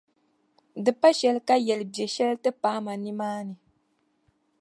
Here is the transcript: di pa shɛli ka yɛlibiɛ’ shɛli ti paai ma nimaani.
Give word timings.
di 0.83 0.91
pa 0.99 1.09
shɛli 1.17 1.41
ka 1.47 1.55
yɛlibiɛ’ 1.67 2.05
shɛli 2.13 2.35
ti 2.43 2.49
paai 2.61 2.79
ma 2.85 2.93
nimaani. 3.03 3.55